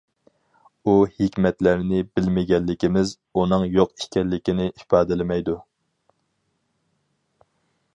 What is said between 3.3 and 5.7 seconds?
ئۇنىڭ يوق ئىكەنلىكىنى ئىپادىلىمەيدۇ.